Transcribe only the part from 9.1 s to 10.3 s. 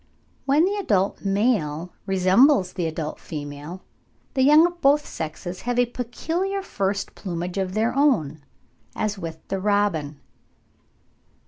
with the robin.